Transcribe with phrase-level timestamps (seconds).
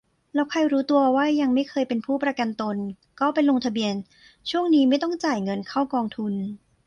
[0.33, 2.77] แล้วใครรู้ตัวว่ายังไม่เคยเป็นผู้ประกันตน
[3.19, 3.93] ก็ไปลงทะเบียน
[4.49, 6.33] ช่วงนี้ไม่ต้องจ่ายเงินเข้ากองทุน